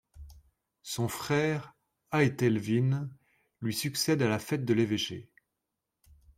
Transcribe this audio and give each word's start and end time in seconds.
Son 0.81 1.07
frère 1.07 1.75
Æthelwine 2.11 3.07
lui 3.61 3.71
succède 3.71 4.23
à 4.23 4.27
la 4.29 4.39
tête 4.39 4.65
de 4.65 4.73
l'évêché. 4.73 5.29